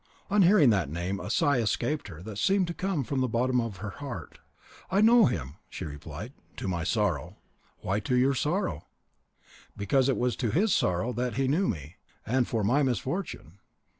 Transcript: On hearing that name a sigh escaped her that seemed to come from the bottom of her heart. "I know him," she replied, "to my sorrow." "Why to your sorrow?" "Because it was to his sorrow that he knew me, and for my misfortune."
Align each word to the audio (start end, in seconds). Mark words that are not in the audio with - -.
On 0.31 0.41
hearing 0.41 0.71
that 0.71 0.89
name 0.89 1.19
a 1.19 1.29
sigh 1.29 1.59
escaped 1.59 2.07
her 2.07 2.23
that 2.23 2.39
seemed 2.39 2.65
to 2.65 2.73
come 2.73 3.03
from 3.03 3.21
the 3.21 3.27
bottom 3.27 3.61
of 3.61 3.77
her 3.77 3.91
heart. 4.01 4.39
"I 4.89 4.99
know 4.99 5.25
him," 5.27 5.57
she 5.69 5.85
replied, 5.85 6.33
"to 6.57 6.67
my 6.67 6.83
sorrow." 6.83 7.37
"Why 7.81 7.99
to 7.99 8.15
your 8.15 8.33
sorrow?" 8.33 8.87
"Because 9.77 10.09
it 10.09 10.17
was 10.17 10.35
to 10.37 10.49
his 10.49 10.73
sorrow 10.73 11.13
that 11.13 11.35
he 11.35 11.47
knew 11.47 11.67
me, 11.67 11.97
and 12.25 12.47
for 12.47 12.63
my 12.63 12.81
misfortune." 12.81 13.59